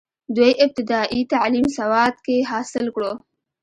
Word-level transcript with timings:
دوي 0.35 0.51
ابتدائي 0.65 1.21
تعليم 1.33 1.67
سوات 1.77 2.15
کښې 2.25 2.37
حاصل 2.51 2.85
کړو، 2.95 3.11